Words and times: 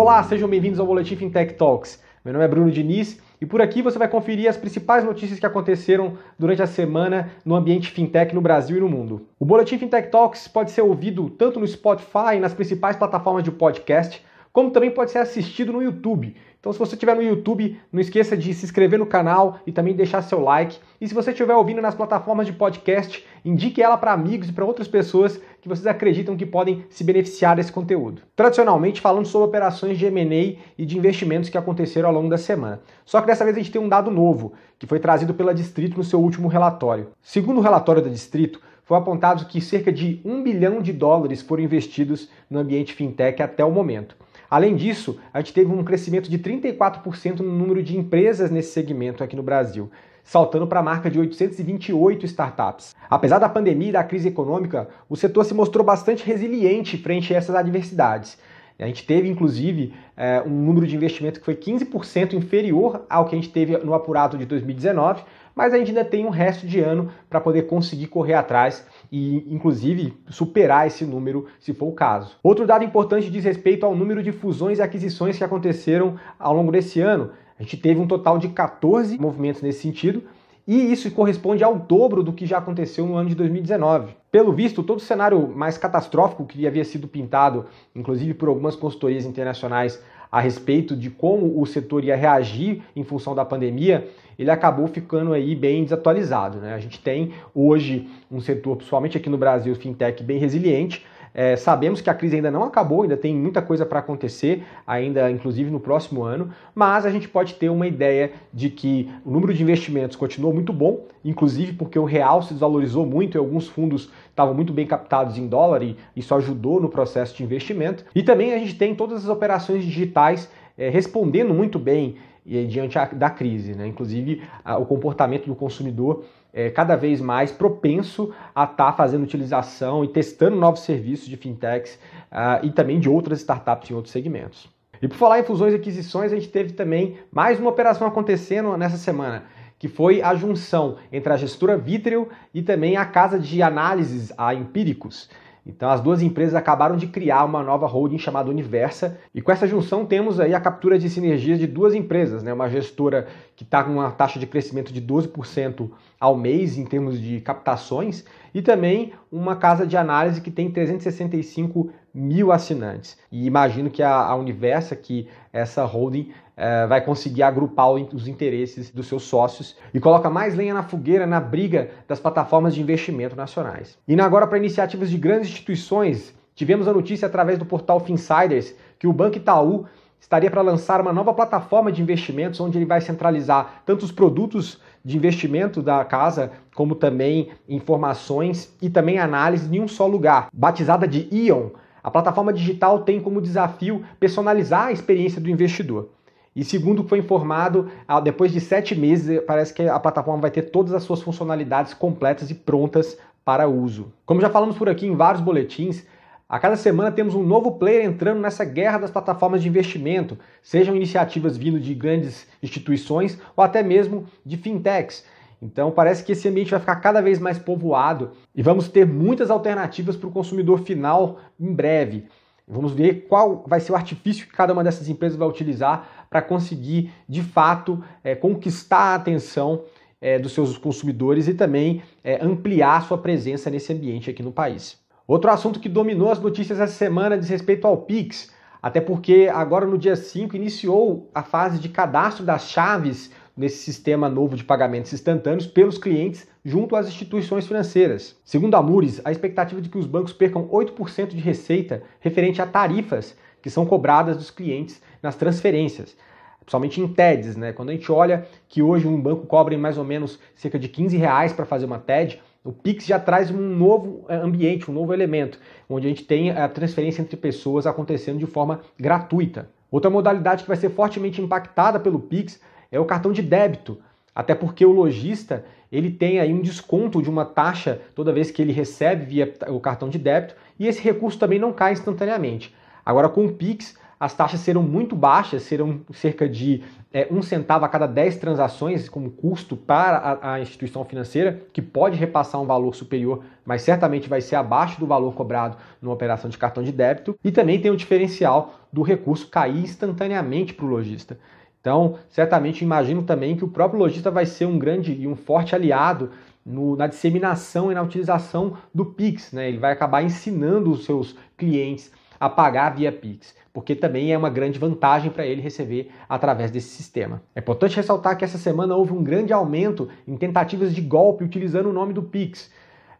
Olá, 0.00 0.22
sejam 0.22 0.48
bem-vindos 0.48 0.78
ao 0.78 0.86
Boletim 0.86 1.16
Fintech 1.16 1.54
Talks. 1.54 2.00
Meu 2.24 2.32
nome 2.32 2.44
é 2.44 2.48
Bruno 2.48 2.70
Diniz 2.70 3.20
e 3.40 3.44
por 3.44 3.60
aqui 3.60 3.82
você 3.82 3.98
vai 3.98 4.06
conferir 4.06 4.48
as 4.48 4.56
principais 4.56 5.02
notícias 5.02 5.40
que 5.40 5.44
aconteceram 5.44 6.12
durante 6.38 6.62
a 6.62 6.68
semana 6.68 7.32
no 7.44 7.56
ambiente 7.56 7.90
fintech 7.90 8.32
no 8.32 8.40
Brasil 8.40 8.76
e 8.76 8.80
no 8.80 8.88
mundo. 8.88 9.26
O 9.40 9.44
Boletim 9.44 9.76
Fintech 9.76 10.08
Talks 10.08 10.46
pode 10.46 10.70
ser 10.70 10.82
ouvido 10.82 11.28
tanto 11.28 11.58
no 11.58 11.66
Spotify 11.66 12.36
e 12.36 12.38
nas 12.38 12.54
principais 12.54 12.94
plataformas 12.94 13.42
de 13.42 13.50
podcast, 13.50 14.24
como 14.58 14.72
também 14.72 14.90
pode 14.90 15.12
ser 15.12 15.18
assistido 15.18 15.72
no 15.72 15.80
YouTube. 15.80 16.34
Então, 16.58 16.72
se 16.72 16.80
você 16.80 16.96
estiver 16.96 17.14
no 17.14 17.22
YouTube, 17.22 17.80
não 17.92 18.00
esqueça 18.00 18.36
de 18.36 18.52
se 18.52 18.64
inscrever 18.64 18.98
no 18.98 19.06
canal 19.06 19.60
e 19.64 19.70
também 19.70 19.94
deixar 19.94 20.20
seu 20.20 20.40
like. 20.40 20.80
E 21.00 21.06
se 21.06 21.14
você 21.14 21.30
estiver 21.30 21.54
ouvindo 21.54 21.80
nas 21.80 21.94
plataformas 21.94 22.44
de 22.44 22.52
podcast, 22.52 23.24
indique 23.44 23.80
ela 23.80 23.96
para 23.96 24.12
amigos 24.12 24.48
e 24.48 24.52
para 24.52 24.64
outras 24.64 24.88
pessoas 24.88 25.40
que 25.62 25.68
vocês 25.68 25.86
acreditam 25.86 26.36
que 26.36 26.44
podem 26.44 26.84
se 26.90 27.04
beneficiar 27.04 27.54
desse 27.54 27.70
conteúdo. 27.70 28.22
Tradicionalmente, 28.34 29.00
falando 29.00 29.26
sobre 29.26 29.46
operações 29.46 29.96
de 29.96 30.06
M&A 30.06 30.60
e 30.76 30.84
de 30.84 30.98
investimentos 30.98 31.48
que 31.48 31.56
aconteceram 31.56 32.08
ao 32.08 32.14
longo 32.16 32.28
da 32.28 32.36
semana. 32.36 32.80
Só 33.04 33.20
que 33.20 33.28
dessa 33.28 33.44
vez 33.44 33.56
a 33.56 33.60
gente 33.60 33.70
tem 33.70 33.80
um 33.80 33.88
dado 33.88 34.10
novo, 34.10 34.54
que 34.76 34.88
foi 34.88 34.98
trazido 34.98 35.34
pela 35.34 35.54
Distrito 35.54 35.96
no 35.96 36.02
seu 36.02 36.20
último 36.20 36.48
relatório. 36.48 37.10
Segundo 37.22 37.58
o 37.58 37.62
relatório 37.62 38.02
da 38.02 38.10
Distrito, 38.10 38.60
foi 38.82 38.96
apontado 38.96 39.44
que 39.44 39.60
cerca 39.60 39.92
de 39.92 40.20
1 40.24 40.42
bilhão 40.42 40.82
de 40.82 40.92
dólares 40.92 41.42
foram 41.42 41.62
investidos 41.62 42.28
no 42.50 42.58
ambiente 42.58 42.92
fintech 42.92 43.40
até 43.40 43.64
o 43.64 43.70
momento. 43.70 44.16
Além 44.50 44.74
disso, 44.76 45.18
a 45.32 45.40
gente 45.40 45.52
teve 45.52 45.70
um 45.70 45.84
crescimento 45.84 46.30
de 46.30 46.38
34% 46.38 47.40
no 47.40 47.52
número 47.52 47.82
de 47.82 47.96
empresas 47.96 48.50
nesse 48.50 48.72
segmento 48.72 49.22
aqui 49.22 49.36
no 49.36 49.42
Brasil, 49.42 49.90
saltando 50.24 50.66
para 50.66 50.80
a 50.80 50.82
marca 50.82 51.10
de 51.10 51.18
828 51.18 52.24
startups. 52.24 52.96
Apesar 53.10 53.38
da 53.38 53.48
pandemia 53.48 53.90
e 53.90 53.92
da 53.92 54.04
crise 54.04 54.28
econômica, 54.28 54.88
o 55.08 55.16
setor 55.16 55.44
se 55.44 55.52
mostrou 55.52 55.84
bastante 55.84 56.24
resiliente 56.24 56.96
frente 56.96 57.34
a 57.34 57.36
essas 57.36 57.54
adversidades. 57.54 58.38
A 58.78 58.86
gente 58.86 59.04
teve, 59.04 59.28
inclusive, 59.28 59.92
é, 60.16 60.40
um 60.40 60.50
número 60.50 60.86
de 60.86 60.94
investimento 60.94 61.40
que 61.40 61.44
foi 61.44 61.56
15% 61.56 62.34
inferior 62.34 63.04
ao 63.10 63.24
que 63.26 63.34
a 63.34 63.38
gente 63.38 63.50
teve 63.50 63.76
no 63.78 63.92
apurado 63.92 64.38
de 64.38 64.46
2019, 64.46 65.24
mas 65.58 65.74
a 65.74 65.76
gente 65.78 65.88
ainda 65.88 66.04
tem 66.04 66.24
um 66.24 66.30
resto 66.30 66.68
de 66.68 66.78
ano 66.78 67.10
para 67.28 67.40
poder 67.40 67.62
conseguir 67.62 68.06
correr 68.06 68.34
atrás 68.34 68.86
e, 69.10 69.44
inclusive, 69.52 70.16
superar 70.28 70.86
esse 70.86 71.04
número, 71.04 71.46
se 71.58 71.74
for 71.74 71.86
o 71.86 71.92
caso. 71.92 72.36
Outro 72.44 72.64
dado 72.64 72.84
importante 72.84 73.28
diz 73.28 73.42
respeito 73.42 73.84
ao 73.84 73.92
número 73.92 74.22
de 74.22 74.30
fusões 74.30 74.78
e 74.78 74.82
aquisições 74.82 75.36
que 75.36 75.42
aconteceram 75.42 76.14
ao 76.38 76.54
longo 76.54 76.70
desse 76.70 77.00
ano. 77.00 77.32
A 77.58 77.64
gente 77.64 77.76
teve 77.76 77.98
um 77.98 78.06
total 78.06 78.38
de 78.38 78.50
14 78.50 79.18
movimentos 79.18 79.60
nesse 79.60 79.80
sentido, 79.80 80.22
e 80.64 80.92
isso 80.92 81.10
corresponde 81.10 81.64
ao 81.64 81.76
dobro 81.76 82.22
do 82.22 82.32
que 82.32 82.46
já 82.46 82.58
aconteceu 82.58 83.04
no 83.04 83.16
ano 83.16 83.28
de 83.28 83.34
2019. 83.34 84.14
Pelo 84.30 84.52
visto, 84.52 84.84
todo 84.84 84.98
o 84.98 85.00
cenário 85.00 85.48
mais 85.48 85.76
catastrófico 85.76 86.46
que 86.46 86.68
havia 86.68 86.84
sido 86.84 87.08
pintado, 87.08 87.66
inclusive 87.96 88.32
por 88.32 88.48
algumas 88.48 88.76
consultorias 88.76 89.24
internacionais, 89.24 90.00
a 90.30 90.40
respeito 90.40 90.94
de 90.94 91.10
como 91.10 91.60
o 91.60 91.66
setor 91.66 92.04
ia 92.04 92.16
reagir 92.16 92.82
em 92.94 93.02
função 93.02 93.34
da 93.34 93.44
pandemia, 93.44 94.08
ele 94.38 94.50
acabou 94.50 94.86
ficando 94.86 95.32
aí 95.32 95.54
bem 95.54 95.82
desatualizado. 95.82 96.58
Né? 96.58 96.74
A 96.74 96.78
gente 96.78 97.00
tem 97.00 97.32
hoje 97.54 98.08
um 98.30 98.40
setor, 98.40 98.76
principalmente 98.76 99.16
aqui 99.16 99.28
no 99.28 99.38
Brasil, 99.38 99.74
fintech 99.74 100.22
bem 100.22 100.38
resiliente, 100.38 101.04
é, 101.34 101.56
sabemos 101.56 102.00
que 102.00 102.10
a 102.10 102.14
crise 102.14 102.36
ainda 102.36 102.50
não 102.50 102.64
acabou, 102.64 103.02
ainda 103.02 103.16
tem 103.16 103.34
muita 103.34 103.62
coisa 103.62 103.86
para 103.86 103.98
acontecer, 103.98 104.64
ainda 104.86 105.30
inclusive 105.30 105.70
no 105.70 105.80
próximo 105.80 106.22
ano, 106.22 106.50
mas 106.74 107.06
a 107.06 107.10
gente 107.10 107.28
pode 107.28 107.54
ter 107.54 107.68
uma 107.68 107.86
ideia 107.86 108.32
de 108.52 108.70
que 108.70 109.10
o 109.24 109.30
número 109.30 109.54
de 109.54 109.62
investimentos 109.62 110.16
continuou 110.16 110.52
muito 110.52 110.72
bom, 110.72 111.06
inclusive 111.24 111.72
porque 111.72 111.98
o 111.98 112.04
real 112.04 112.42
se 112.42 112.52
desvalorizou 112.52 113.06
muito 113.06 113.36
e 113.36 113.38
alguns 113.38 113.68
fundos 113.68 114.10
estavam 114.30 114.54
muito 114.54 114.72
bem 114.72 114.86
captados 114.86 115.36
em 115.38 115.46
dólar 115.46 115.82
e 115.82 115.96
isso 116.16 116.34
ajudou 116.34 116.80
no 116.80 116.88
processo 116.88 117.36
de 117.36 117.42
investimento. 117.42 118.04
E 118.14 118.22
também 118.22 118.52
a 118.54 118.58
gente 118.58 118.74
tem 118.74 118.94
todas 118.94 119.24
as 119.24 119.28
operações 119.28 119.84
digitais 119.84 120.50
é, 120.76 120.88
respondendo 120.88 121.52
muito 121.52 121.78
bem 121.78 122.16
e 122.48 122.66
diante 122.66 122.98
da 123.14 123.28
crise, 123.28 123.74
né? 123.74 123.86
Inclusive 123.86 124.42
o 124.80 124.86
comportamento 124.86 125.46
do 125.46 125.54
consumidor 125.54 126.24
é 126.52 126.70
cada 126.70 126.96
vez 126.96 127.20
mais 127.20 127.52
propenso 127.52 128.32
a 128.54 128.64
estar 128.64 128.76
tá 128.76 128.92
fazendo 128.92 129.22
utilização 129.22 130.02
e 130.02 130.08
testando 130.08 130.56
novos 130.56 130.80
serviços 130.80 131.28
de 131.28 131.36
fintechs 131.36 131.98
uh, 132.32 132.64
e 132.64 132.70
também 132.72 132.98
de 132.98 133.08
outras 133.08 133.40
startups 133.40 133.90
em 133.90 133.94
outros 133.94 134.12
segmentos. 134.12 134.68
E 135.00 135.06
por 135.06 135.16
falar 135.16 135.38
em 135.38 135.44
fusões 135.44 135.72
e 135.72 135.76
aquisições, 135.76 136.32
a 136.32 136.34
gente 136.34 136.48
teve 136.48 136.72
também 136.72 137.18
mais 137.30 137.60
uma 137.60 137.70
operação 137.70 138.08
acontecendo 138.08 138.76
nessa 138.76 138.96
semana, 138.96 139.44
que 139.78 139.86
foi 139.86 140.22
a 140.22 140.34
junção 140.34 140.96
entre 141.12 141.32
a 141.32 141.36
gestora 141.36 141.76
Vitreo 141.76 142.28
e 142.52 142.62
também 142.62 142.96
a 142.96 143.04
casa 143.04 143.38
de 143.38 143.62
análises, 143.62 144.32
a 144.36 144.52
Empíricos. 144.54 145.30
Então 145.68 145.90
as 145.90 146.00
duas 146.00 146.22
empresas 146.22 146.54
acabaram 146.54 146.96
de 146.96 147.06
criar 147.06 147.44
uma 147.44 147.62
nova 147.62 147.86
holding 147.86 148.18
chamada 148.18 148.48
Universa 148.48 149.18
e 149.34 149.42
com 149.42 149.52
essa 149.52 149.66
junção 149.66 150.06
temos 150.06 150.40
aí 150.40 150.54
a 150.54 150.60
captura 150.60 150.98
de 150.98 151.10
sinergias 151.10 151.58
de 151.58 151.66
duas 151.66 151.94
empresas, 151.94 152.42
né? 152.42 152.52
Uma 152.52 152.70
gestora 152.70 153.26
que 153.54 153.64
está 153.64 153.84
com 153.84 153.92
uma 153.92 154.10
taxa 154.10 154.38
de 154.38 154.46
crescimento 154.46 154.92
de 154.92 155.02
12% 155.02 155.90
ao 156.18 156.36
mês 156.36 156.78
em 156.78 156.84
termos 156.86 157.20
de 157.20 157.40
captações 157.42 158.24
e 158.54 158.62
também 158.62 159.12
uma 159.30 159.54
casa 159.54 159.86
de 159.86 159.96
análise 159.96 160.40
que 160.40 160.50
tem 160.50 160.70
365 160.70 161.90
mil 162.18 162.52
assinantes. 162.52 163.16
E 163.30 163.46
imagino 163.46 163.88
que 163.88 164.02
a, 164.02 164.14
a 164.14 164.34
Universa, 164.34 164.96
que 164.96 165.28
essa 165.52 165.84
holding 165.84 166.32
é, 166.56 166.86
vai 166.86 167.00
conseguir 167.00 167.42
agrupar 167.42 167.90
os 167.90 168.26
interesses 168.26 168.90
dos 168.90 169.06
seus 169.06 169.22
sócios 169.22 169.76
e 169.94 170.00
coloca 170.00 170.28
mais 170.28 170.54
lenha 170.54 170.74
na 170.74 170.82
fogueira 170.82 171.26
na 171.26 171.40
briga 171.40 171.90
das 172.08 172.18
plataformas 172.18 172.74
de 172.74 172.80
investimento 172.80 173.36
nacionais. 173.36 173.96
Indo 174.06 174.22
agora 174.22 174.46
para 174.46 174.58
iniciativas 174.58 175.08
de 175.08 175.16
grandes 175.16 175.48
instituições, 175.48 176.34
tivemos 176.54 176.88
a 176.88 176.92
notícia 176.92 177.26
através 177.26 177.58
do 177.58 177.64
portal 177.64 178.00
Finsiders 178.00 178.74
que 178.98 179.06
o 179.06 179.12
Banco 179.12 179.36
Itaú 179.36 179.86
estaria 180.20 180.50
para 180.50 180.62
lançar 180.62 181.00
uma 181.00 181.12
nova 181.12 181.32
plataforma 181.32 181.92
de 181.92 182.02
investimentos 182.02 182.58
onde 182.60 182.76
ele 182.76 182.84
vai 182.84 183.00
centralizar 183.00 183.82
tanto 183.86 184.04
os 184.04 184.12
produtos 184.12 184.80
de 185.04 185.16
investimento 185.16 185.80
da 185.80 186.04
casa, 186.04 186.50
como 186.74 186.94
também 186.94 187.50
informações 187.68 188.76
e 188.82 188.90
também 188.90 189.18
análise 189.18 189.74
em 189.74 189.80
um 189.80 189.88
só 189.88 190.06
lugar, 190.06 190.48
batizada 190.52 191.06
de 191.06 191.28
Ion. 191.30 191.68
A 192.02 192.10
plataforma 192.10 192.52
digital 192.52 193.00
tem 193.00 193.20
como 193.20 193.40
desafio 193.40 194.04
personalizar 194.20 194.86
a 194.86 194.92
experiência 194.92 195.40
do 195.40 195.50
investidor. 195.50 196.10
E 196.54 196.64
segundo 196.64 197.04
foi 197.04 197.18
informado, 197.18 197.88
depois 198.24 198.50
de 198.50 198.60
sete 198.60 198.94
meses, 198.94 199.40
parece 199.46 199.72
que 199.72 199.82
a 199.82 200.00
plataforma 200.00 200.40
vai 200.40 200.50
ter 200.50 200.62
todas 200.62 200.92
as 200.92 201.04
suas 201.04 201.22
funcionalidades 201.22 201.94
completas 201.94 202.50
e 202.50 202.54
prontas 202.54 203.16
para 203.44 203.68
uso. 203.68 204.12
Como 204.26 204.40
já 204.40 204.50
falamos 204.50 204.76
por 204.76 204.88
aqui 204.88 205.06
em 205.06 205.14
vários 205.14 205.40
boletins, 205.42 206.04
a 206.48 206.58
cada 206.58 206.76
semana 206.76 207.12
temos 207.12 207.34
um 207.34 207.42
novo 207.42 207.72
player 207.72 208.04
entrando 208.04 208.40
nessa 208.40 208.64
guerra 208.64 208.98
das 208.98 209.10
plataformas 209.10 209.62
de 209.62 209.68
investimento, 209.68 210.38
sejam 210.62 210.96
iniciativas 210.96 211.56
vindo 211.56 211.78
de 211.78 211.94
grandes 211.94 212.46
instituições 212.62 213.38
ou 213.54 213.62
até 213.62 213.82
mesmo 213.82 214.26
de 214.44 214.56
fintechs. 214.56 215.24
Então 215.60 215.90
parece 215.90 216.24
que 216.24 216.32
esse 216.32 216.48
ambiente 216.48 216.70
vai 216.70 216.80
ficar 216.80 216.96
cada 216.96 217.20
vez 217.20 217.38
mais 217.38 217.58
povoado 217.58 218.30
e 218.54 218.62
vamos 218.62 218.88
ter 218.88 219.06
muitas 219.06 219.50
alternativas 219.50 220.16
para 220.16 220.28
o 220.28 220.32
consumidor 220.32 220.80
final 220.80 221.38
em 221.58 221.72
breve. 221.72 222.26
Vamos 222.66 222.92
ver 222.92 223.26
qual 223.28 223.64
vai 223.66 223.80
ser 223.80 223.92
o 223.92 223.96
artifício 223.96 224.46
que 224.46 224.52
cada 224.52 224.72
uma 224.72 224.84
dessas 224.84 225.08
empresas 225.08 225.38
vai 225.38 225.48
utilizar 225.48 226.26
para 226.28 226.42
conseguir, 226.42 227.10
de 227.26 227.42
fato, 227.42 228.02
é, 228.22 228.34
conquistar 228.34 228.98
a 228.98 229.14
atenção 229.14 229.84
é, 230.20 230.38
dos 230.38 230.52
seus 230.52 230.76
consumidores 230.76 231.48
e 231.48 231.54
também 231.54 232.02
é, 232.22 232.44
ampliar 232.44 233.02
sua 233.02 233.16
presença 233.16 233.70
nesse 233.70 233.92
ambiente 233.92 234.28
aqui 234.28 234.42
no 234.42 234.52
país. 234.52 234.98
Outro 235.26 235.50
assunto 235.50 235.80
que 235.80 235.88
dominou 235.88 236.30
as 236.30 236.40
notícias 236.40 236.78
essa 236.78 236.92
semana 236.92 237.38
diz 237.38 237.48
respeito 237.48 237.86
ao 237.86 237.98
Pix, 237.98 238.52
até 238.82 239.00
porque 239.00 239.50
agora 239.52 239.86
no 239.86 239.98
dia 239.98 240.16
5 240.16 240.54
iniciou 240.54 241.30
a 241.34 241.42
fase 241.42 241.78
de 241.78 241.88
cadastro 241.88 242.44
das 242.44 242.68
chaves 242.68 243.30
nesse 243.58 243.78
sistema 243.78 244.28
novo 244.28 244.56
de 244.56 244.62
pagamentos 244.62 245.12
instantâneos 245.12 245.66
pelos 245.66 245.98
clientes 245.98 246.46
junto 246.64 246.94
às 246.94 247.08
instituições 247.08 247.66
financeiras. 247.66 248.36
Segundo 248.44 248.76
a 248.76 248.82
Mures, 248.82 249.20
a 249.24 249.32
expectativa 249.32 249.80
é 249.80 249.82
de 249.82 249.88
que 249.88 249.98
os 249.98 250.06
bancos 250.06 250.32
percam 250.32 250.68
8% 250.68 251.28
de 251.28 251.40
receita 251.40 252.02
referente 252.20 252.62
a 252.62 252.66
tarifas 252.66 253.36
que 253.60 253.68
são 253.68 253.84
cobradas 253.84 254.36
dos 254.36 254.50
clientes 254.50 255.02
nas 255.20 255.34
transferências, 255.34 256.16
principalmente 256.60 257.00
em 257.00 257.08
TEDs. 257.08 257.56
Né? 257.56 257.72
Quando 257.72 257.90
a 257.90 257.92
gente 257.92 258.10
olha 258.12 258.46
que 258.68 258.80
hoje 258.80 259.08
um 259.08 259.20
banco 259.20 259.44
cobra 259.46 259.74
em 259.74 259.78
mais 259.78 259.98
ou 259.98 260.04
menos 260.04 260.38
cerca 260.54 260.78
de 260.78 260.88
15 260.88 261.16
reais 261.16 261.52
para 261.52 261.66
fazer 261.66 261.84
uma 261.84 261.98
TED, 261.98 262.40
o 262.62 262.72
Pix 262.72 263.06
já 263.06 263.18
traz 263.18 263.50
um 263.50 263.58
novo 263.58 264.24
eh, 264.28 264.36
ambiente, 264.36 264.90
um 264.90 264.94
novo 264.94 265.12
elemento, 265.12 265.58
onde 265.88 266.06
a 266.06 266.10
gente 266.10 266.24
tem 266.24 266.50
a 266.50 266.68
transferência 266.68 267.22
entre 267.22 267.36
pessoas 267.36 267.86
acontecendo 267.86 268.38
de 268.38 268.46
forma 268.46 268.82
gratuita. 268.98 269.68
Outra 269.90 270.10
modalidade 270.10 270.62
que 270.62 270.68
vai 270.68 270.76
ser 270.76 270.90
fortemente 270.90 271.40
impactada 271.40 271.98
pelo 271.98 272.20
Pix 272.20 272.60
é 272.90 272.98
o 272.98 273.04
cartão 273.04 273.32
de 273.32 273.42
débito, 273.42 273.98
até 274.34 274.54
porque 274.54 274.84
o 274.84 274.92
lojista 274.92 275.64
ele 275.90 276.10
tem 276.10 276.38
aí 276.38 276.52
um 276.52 276.60
desconto 276.60 277.22
de 277.22 277.30
uma 277.30 277.44
taxa 277.44 278.00
toda 278.14 278.32
vez 278.32 278.50
que 278.50 278.60
ele 278.60 278.72
recebe 278.72 279.24
via 279.24 279.54
o 279.68 279.80
cartão 279.80 280.08
de 280.08 280.18
débito 280.18 280.54
e 280.78 280.86
esse 280.86 281.00
recurso 281.00 281.38
também 281.38 281.58
não 281.58 281.72
cai 281.72 281.92
instantaneamente. 281.92 282.74
Agora 283.04 283.28
com 283.28 283.46
o 283.46 283.52
Pix 283.52 283.96
as 284.20 284.34
taxas 284.34 284.60
serão 284.60 284.82
muito 284.82 285.14
baixas, 285.14 285.62
serão 285.62 286.00
cerca 286.12 286.48
de 286.48 286.82
é, 287.12 287.28
um 287.30 287.40
centavo 287.40 287.84
a 287.84 287.88
cada 287.88 288.06
10 288.06 288.36
transações 288.36 289.08
como 289.08 289.30
custo 289.30 289.76
para 289.76 290.18
a, 290.18 290.54
a, 290.54 290.60
instituição 290.60 291.04
financeira, 291.04 291.62
que 291.72 291.80
pode 291.80 292.16
repassar 292.16 292.60
um 292.60 292.66
valor 292.66 292.94
superior, 292.94 293.44
mas 293.64 293.82
certamente 293.82 294.28
vai 294.28 294.40
ser 294.40 294.56
abaixo 294.56 294.98
do 294.98 295.06
valor 295.06 295.34
cobrado 295.34 295.76
numa 296.02 296.12
operação 296.12 296.50
de 296.50 296.58
cartão 296.58 296.82
de 296.82 296.90
débito. 296.90 297.38
E 297.44 297.52
também 297.52 297.80
tem 297.80 297.90
o 297.90 297.96
diferencial 297.96 298.74
do 298.92 299.02
recurso 299.02 299.46
cair 299.48 299.84
instantaneamente 299.84 300.74
para 300.74 300.84
o 300.84 300.88
lojista. 300.88 301.38
Então, 301.80 302.18
certamente 302.28 302.82
imagino 302.82 303.22
também 303.22 303.56
que 303.56 303.64
o 303.64 303.68
próprio 303.68 304.00
lojista 304.00 304.30
vai 304.30 304.46
ser 304.46 304.66
um 304.66 304.78
grande 304.78 305.12
e 305.12 305.26
um 305.26 305.36
forte 305.36 305.74
aliado 305.74 306.30
no, 306.64 306.96
na 306.96 307.06
disseminação 307.06 307.90
e 307.90 307.94
na 307.94 308.02
utilização 308.02 308.76
do 308.94 309.04
Pix. 309.04 309.52
Né? 309.52 309.68
Ele 309.68 309.78
vai 309.78 309.92
acabar 309.92 310.22
ensinando 310.22 310.90
os 310.90 311.04
seus 311.04 311.36
clientes 311.56 312.12
a 312.38 312.48
pagar 312.48 312.94
via 312.94 313.10
Pix, 313.10 313.54
porque 313.72 313.94
também 313.94 314.32
é 314.32 314.38
uma 314.38 314.50
grande 314.50 314.78
vantagem 314.78 315.30
para 315.30 315.46
ele 315.46 315.60
receber 315.60 316.10
através 316.28 316.70
desse 316.70 316.88
sistema. 316.88 317.42
É 317.54 317.60
importante 317.60 317.96
ressaltar 317.96 318.36
que 318.36 318.44
essa 318.44 318.58
semana 318.58 318.94
houve 318.94 319.12
um 319.12 319.22
grande 319.22 319.52
aumento 319.52 320.08
em 320.26 320.36
tentativas 320.36 320.94
de 320.94 321.00
golpe 321.00 321.44
utilizando 321.44 321.88
o 321.88 321.92
nome 321.92 322.12
do 322.12 322.22
Pix. 322.22 322.70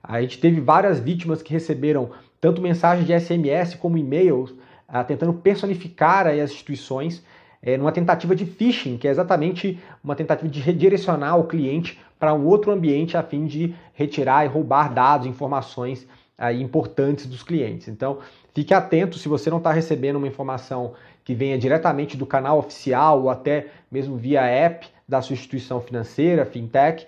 A 0.02 0.20
gente 0.20 0.38
teve 0.38 0.60
várias 0.60 1.00
vítimas 1.00 1.42
que 1.42 1.52
receberam 1.52 2.10
tanto 2.40 2.62
mensagens 2.62 3.06
de 3.06 3.18
SMS 3.18 3.74
como 3.74 3.98
e-mails 3.98 4.54
ah, 4.86 5.02
tentando 5.02 5.34
personificar 5.34 6.26
as 6.26 6.50
instituições 6.50 7.24
é, 7.62 7.76
numa 7.76 7.92
tentativa 7.92 8.34
de 8.34 8.46
phishing, 8.46 8.96
que 8.96 9.08
é 9.08 9.10
exatamente 9.10 9.78
uma 10.02 10.14
tentativa 10.14 10.48
de 10.48 10.60
redirecionar 10.60 11.38
o 11.38 11.44
cliente 11.44 11.98
para 12.18 12.34
um 12.34 12.46
outro 12.46 12.70
ambiente 12.72 13.16
a 13.16 13.22
fim 13.22 13.46
de 13.46 13.74
retirar 13.94 14.44
e 14.44 14.48
roubar 14.48 14.92
dados, 14.92 15.26
informações 15.26 16.06
aí, 16.36 16.62
importantes 16.62 17.26
dos 17.26 17.42
clientes. 17.42 17.88
Então, 17.88 18.18
fique 18.54 18.72
atento 18.72 19.18
se 19.18 19.28
você 19.28 19.50
não 19.50 19.58
está 19.58 19.72
recebendo 19.72 20.16
uma 20.16 20.28
informação 20.28 20.94
que 21.24 21.34
venha 21.34 21.58
diretamente 21.58 22.16
do 22.16 22.24
canal 22.24 22.58
oficial 22.58 23.22
ou 23.22 23.30
até 23.30 23.66
mesmo 23.90 24.16
via 24.16 24.42
app 24.42 24.88
da 25.06 25.20
sua 25.20 25.34
instituição 25.34 25.80
financeira, 25.80 26.44
fintech. 26.44 27.06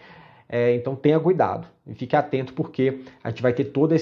É, 0.49 0.75
então 0.75 0.97
tenha 0.97 1.19
cuidado 1.21 1.69
e 1.87 1.95
fique 1.95 2.17
atento 2.17 2.53
porque 2.53 3.03
a 3.23 3.31
gente 3.31 3.41
vai 3.41 3.53
ter 3.53 3.67
toda 3.67 3.95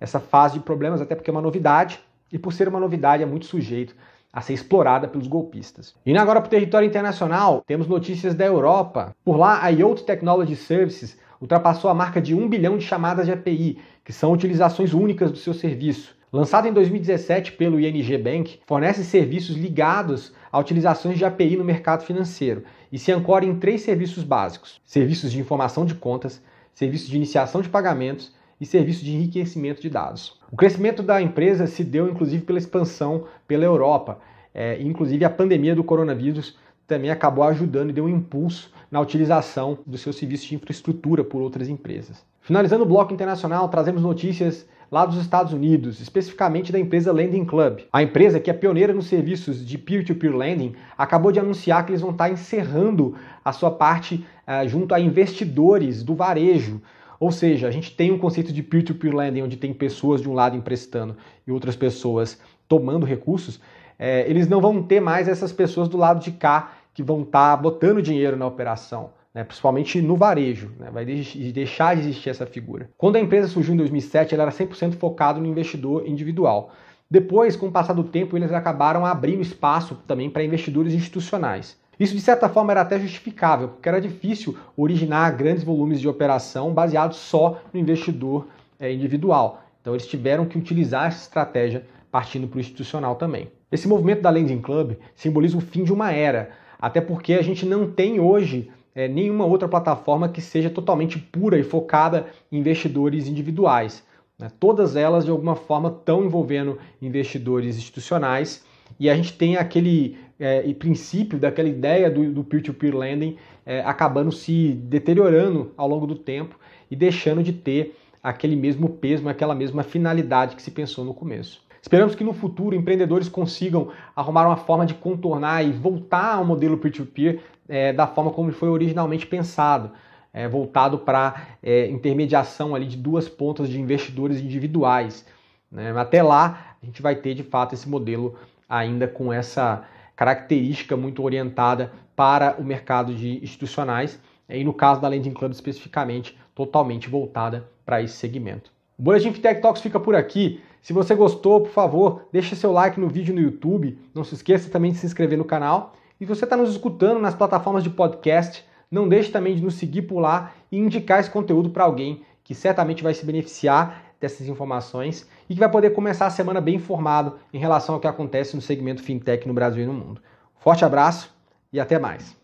essa 0.00 0.18
fase 0.18 0.54
de 0.54 0.60
problemas, 0.64 1.00
até 1.00 1.14
porque 1.14 1.30
é 1.30 1.32
uma 1.32 1.40
novidade 1.40 2.00
e 2.32 2.38
por 2.38 2.52
ser 2.52 2.66
uma 2.66 2.80
novidade 2.80 3.22
é 3.22 3.26
muito 3.26 3.46
sujeito 3.46 3.94
a 4.34 4.40
ser 4.40 4.52
explorada 4.52 5.06
pelos 5.06 5.28
golpistas. 5.28 5.94
Indo 6.04 6.18
agora 6.18 6.40
para 6.40 6.48
o 6.48 6.50
território 6.50 6.88
internacional, 6.88 7.62
temos 7.64 7.86
notícias 7.86 8.34
da 8.34 8.44
Europa. 8.44 9.14
Por 9.24 9.36
lá, 9.36 9.62
a 9.62 9.68
Yacht 9.68 10.04
Technology 10.04 10.56
Services 10.56 11.16
ultrapassou 11.40 11.88
a 11.88 11.94
marca 11.94 12.20
de 12.20 12.34
1 12.34 12.48
bilhão 12.48 12.76
de 12.76 12.84
chamadas 12.84 13.26
de 13.26 13.32
API, 13.32 13.78
que 14.04 14.12
são 14.12 14.32
utilizações 14.32 14.92
únicas 14.92 15.30
do 15.30 15.38
seu 15.38 15.54
serviço. 15.54 16.16
Lançado 16.32 16.66
em 16.66 16.72
2017 16.72 17.52
pelo 17.52 17.78
ING 17.78 18.18
Bank, 18.18 18.58
fornece 18.66 19.04
serviços 19.04 19.54
ligados 19.54 20.32
a 20.50 20.58
utilizações 20.58 21.16
de 21.16 21.24
API 21.24 21.56
no 21.56 21.64
mercado 21.64 22.02
financeiro 22.02 22.64
e 22.90 22.98
se 22.98 23.12
ancora 23.12 23.44
em 23.44 23.54
três 23.54 23.82
serviços 23.82 24.24
básicos: 24.24 24.80
serviços 24.84 25.30
de 25.30 25.38
informação 25.38 25.84
de 25.84 25.94
contas, 25.94 26.42
serviços 26.74 27.08
de 27.08 27.16
iniciação 27.16 27.62
de 27.62 27.68
pagamentos 27.68 28.32
e 28.64 28.66
serviços 28.66 29.04
de 29.04 29.12
enriquecimento 29.12 29.82
de 29.82 29.90
dados. 29.90 30.40
O 30.50 30.56
crescimento 30.56 31.02
da 31.02 31.20
empresa 31.20 31.66
se 31.66 31.84
deu 31.84 32.08
inclusive 32.08 32.42
pela 32.44 32.58
expansão 32.58 33.24
pela 33.46 33.64
Europa, 33.64 34.18
é, 34.54 34.80
inclusive 34.80 35.22
a 35.24 35.30
pandemia 35.30 35.74
do 35.74 35.84
coronavírus 35.84 36.56
também 36.86 37.10
acabou 37.10 37.44
ajudando 37.44 37.90
e 37.90 37.92
deu 37.92 38.04
um 38.04 38.08
impulso 38.08 38.72
na 38.90 39.00
utilização 39.00 39.78
dos 39.86 40.00
seus 40.00 40.16
serviços 40.16 40.46
de 40.46 40.54
infraestrutura 40.54 41.22
por 41.22 41.42
outras 41.42 41.68
empresas. 41.68 42.24
Finalizando 42.40 42.84
o 42.84 42.86
bloco 42.86 43.12
internacional, 43.12 43.68
trazemos 43.68 44.02
notícias 44.02 44.66
lá 44.90 45.04
dos 45.04 45.18
Estados 45.18 45.52
Unidos, 45.52 46.00
especificamente 46.00 46.72
da 46.72 46.78
empresa 46.78 47.12
Lending 47.12 47.44
Club. 47.44 47.80
A 47.92 48.02
empresa, 48.02 48.40
que 48.40 48.50
é 48.50 48.54
pioneira 48.54 48.94
nos 48.94 49.06
serviços 49.06 49.64
de 49.64 49.76
peer-to-peer 49.76 50.32
-peer 50.32 50.38
lending, 50.38 50.74
acabou 50.96 51.32
de 51.32 51.40
anunciar 51.40 51.84
que 51.84 51.90
eles 51.90 52.00
vão 52.00 52.12
estar 52.12 52.30
encerrando 52.30 53.14
a 53.44 53.52
sua 53.52 53.70
parte 53.70 54.24
uh, 54.46 54.68
junto 54.68 54.94
a 54.94 55.00
investidores 55.00 56.02
do 56.02 56.14
varejo, 56.14 56.80
ou 57.18 57.30
seja, 57.30 57.68
a 57.68 57.70
gente 57.70 57.94
tem 57.94 58.12
um 58.12 58.18
conceito 58.18 58.52
de 58.52 58.62
peer-to-peer 58.62 59.14
lending, 59.14 59.42
onde 59.42 59.56
tem 59.56 59.72
pessoas 59.72 60.20
de 60.20 60.28
um 60.28 60.34
lado 60.34 60.56
emprestando 60.56 61.16
e 61.46 61.52
outras 61.52 61.76
pessoas 61.76 62.38
tomando 62.68 63.06
recursos. 63.06 63.60
É, 63.98 64.28
eles 64.28 64.48
não 64.48 64.60
vão 64.60 64.82
ter 64.82 65.00
mais 65.00 65.28
essas 65.28 65.52
pessoas 65.52 65.88
do 65.88 65.96
lado 65.96 66.20
de 66.20 66.32
cá 66.32 66.72
que 66.92 67.02
vão 67.02 67.22
estar 67.22 67.56
tá 67.56 67.62
botando 67.62 68.02
dinheiro 68.02 68.36
na 68.36 68.46
operação. 68.46 69.10
Né, 69.34 69.42
principalmente 69.42 70.00
no 70.00 70.16
varejo, 70.16 70.70
né, 70.78 70.90
vai 70.92 71.04
deixar 71.04 71.96
de 71.96 72.02
existir 72.02 72.30
essa 72.30 72.46
figura. 72.46 72.88
Quando 72.96 73.16
a 73.16 73.20
empresa 73.20 73.48
surgiu 73.48 73.74
em 73.74 73.76
2007, 73.78 74.32
ela 74.32 74.44
era 74.44 74.52
100% 74.52 74.92
focado 74.92 75.40
no 75.40 75.46
investidor 75.48 76.06
individual. 76.06 76.70
Depois, 77.10 77.56
com 77.56 77.66
o 77.66 77.72
passar 77.72 77.94
do 77.94 78.04
tempo, 78.04 78.36
eles 78.36 78.52
acabaram 78.52 79.04
abrindo 79.04 79.42
espaço 79.42 79.96
também 80.06 80.30
para 80.30 80.44
investidores 80.44 80.94
institucionais. 80.94 81.76
Isso, 81.98 82.14
de 82.14 82.20
certa 82.20 82.48
forma, 82.48 82.72
era 82.72 82.80
até 82.80 82.98
justificável, 82.98 83.68
porque 83.68 83.88
era 83.88 84.00
difícil 84.00 84.56
originar 84.76 85.30
grandes 85.32 85.62
volumes 85.62 86.00
de 86.00 86.08
operação 86.08 86.72
baseados 86.72 87.18
só 87.18 87.60
no 87.72 87.78
investidor 87.78 88.46
é, 88.78 88.92
individual. 88.92 89.62
Então, 89.80 89.94
eles 89.94 90.06
tiveram 90.06 90.46
que 90.46 90.58
utilizar 90.58 91.06
essa 91.06 91.22
estratégia 91.22 91.84
partindo 92.10 92.46
para 92.46 92.58
o 92.58 92.60
institucional 92.60 93.16
também. 93.16 93.48
Esse 93.70 93.88
movimento 93.88 94.22
da 94.22 94.30
Lending 94.30 94.60
Club 94.60 94.92
simboliza 95.14 95.58
o 95.58 95.60
fim 95.60 95.82
de 95.82 95.92
uma 95.92 96.12
era, 96.12 96.50
até 96.80 97.00
porque 97.00 97.34
a 97.34 97.42
gente 97.42 97.66
não 97.66 97.90
tem 97.90 98.20
hoje 98.20 98.70
é, 98.94 99.08
nenhuma 99.08 99.44
outra 99.44 99.68
plataforma 99.68 100.28
que 100.28 100.40
seja 100.40 100.70
totalmente 100.70 101.18
pura 101.18 101.58
e 101.58 101.64
focada 101.64 102.26
em 102.52 102.58
investidores 102.58 103.26
individuais. 103.26 104.04
Né? 104.38 104.48
Todas 104.60 104.94
elas, 104.96 105.24
de 105.24 105.30
alguma 105.30 105.56
forma, 105.56 105.88
estão 105.88 106.24
envolvendo 106.24 106.78
investidores 107.02 107.76
institucionais 107.76 108.64
e 108.98 109.10
a 109.10 109.16
gente 109.16 109.32
tem 109.32 109.56
aquele 109.56 110.16
é, 110.44 110.74
princípio 110.74 111.38
daquela 111.38 111.68
ideia 111.68 112.10
do 112.10 112.44
peer-to-peer 112.44 112.94
lending 112.94 113.38
é, 113.64 113.80
acabando 113.80 114.30
se 114.30 114.72
deteriorando 114.72 115.72
ao 115.74 115.88
longo 115.88 116.06
do 116.06 116.14
tempo 116.14 116.58
e 116.90 116.94
deixando 116.94 117.42
de 117.42 117.52
ter 117.52 117.96
aquele 118.22 118.54
mesmo 118.54 118.90
peso, 118.90 119.26
aquela 119.26 119.54
mesma 119.54 119.82
finalidade 119.82 120.54
que 120.54 120.62
se 120.62 120.70
pensou 120.70 121.04
no 121.04 121.14
começo. 121.14 121.62
Esperamos 121.80 122.14
que 122.14 122.24
no 122.24 122.32
futuro 122.32 122.74
empreendedores 122.74 123.28
consigam 123.28 123.88
arrumar 124.14 124.46
uma 124.46 124.56
forma 124.56 124.84
de 124.84 124.94
contornar 124.94 125.62
e 125.64 125.72
voltar 125.72 126.34
ao 126.34 126.44
modelo 126.44 126.76
peer-to-peer 126.76 127.34
-peer, 127.34 127.42
é, 127.66 127.92
da 127.92 128.06
forma 128.06 128.30
como 128.30 128.52
foi 128.52 128.68
originalmente 128.68 129.26
pensado, 129.26 129.90
é, 130.32 130.46
voltado 130.46 130.98
para 130.98 131.56
é, 131.62 131.86
intermediação 131.88 132.74
ali 132.74 132.86
de 132.86 132.96
duas 132.98 133.28
pontas 133.28 133.68
de 133.68 133.80
investidores 133.80 134.40
individuais. 134.40 135.26
Né? 135.70 135.90
Até 135.96 136.22
lá 136.22 136.76
a 136.82 136.86
gente 136.86 137.00
vai 137.00 137.14
ter 137.14 137.34
de 137.34 137.42
fato 137.42 137.74
esse 137.74 137.88
modelo 137.88 138.34
ainda 138.68 139.06
com 139.06 139.32
essa 139.32 139.84
característica 140.16 140.96
muito 140.96 141.22
orientada 141.22 141.92
para 142.14 142.56
o 142.58 142.64
mercado 142.64 143.14
de 143.14 143.42
institucionais 143.42 144.20
e 144.48 144.62
no 144.62 144.72
caso 144.72 145.00
da 145.00 145.08
Lending 145.08 145.32
Club 145.32 145.52
especificamente, 145.52 146.38
totalmente 146.54 147.08
voltada 147.08 147.68
para 147.84 148.02
esse 148.02 148.14
segmento. 148.14 148.70
O 148.98 149.02
Boletim 149.02 149.32
Fintech 149.32 149.60
Talks 149.60 149.82
fica 149.82 149.98
por 149.98 150.14
aqui. 150.14 150.60
Se 150.80 150.92
você 150.92 151.14
gostou, 151.14 151.62
por 151.62 151.70
favor, 151.70 152.28
deixe 152.30 152.54
seu 152.54 152.70
like 152.70 153.00
no 153.00 153.08
vídeo 153.08 153.34
no 153.34 153.40
YouTube. 153.40 153.98
Não 154.14 154.22
se 154.22 154.34
esqueça 154.34 154.70
também 154.70 154.92
de 154.92 154.98
se 154.98 155.06
inscrever 155.06 155.36
no 155.36 155.44
canal. 155.44 155.94
E 156.20 156.24
se 156.24 156.28
você 156.28 156.44
está 156.44 156.56
nos 156.56 156.70
escutando 156.70 157.20
nas 157.20 157.34
plataformas 157.34 157.82
de 157.82 157.90
podcast, 157.90 158.64
não 158.90 159.08
deixe 159.08 159.32
também 159.32 159.56
de 159.56 159.62
nos 159.62 159.74
seguir 159.74 160.02
por 160.02 160.20
lá 160.20 160.52
e 160.70 160.78
indicar 160.78 161.18
esse 161.18 161.30
conteúdo 161.30 161.70
para 161.70 161.84
alguém 161.84 162.22
que 162.44 162.54
certamente 162.54 163.02
vai 163.02 163.14
se 163.14 163.24
beneficiar 163.24 164.03
dessas 164.20 164.48
informações 164.48 165.28
e 165.48 165.54
que 165.54 165.60
vai 165.60 165.70
poder 165.70 165.90
começar 165.90 166.26
a 166.26 166.30
semana 166.30 166.60
bem 166.60 166.76
informado 166.76 167.38
em 167.52 167.58
relação 167.58 167.94
ao 167.94 168.00
que 168.00 168.06
acontece 168.06 168.54
no 168.54 168.62
segmento 168.62 169.02
fintech 169.02 169.46
no 169.46 169.54
Brasil 169.54 169.82
e 169.82 169.86
no 169.86 169.92
mundo. 169.92 170.20
Forte 170.58 170.84
abraço 170.84 171.34
e 171.72 171.80
até 171.80 171.98
mais. 171.98 172.43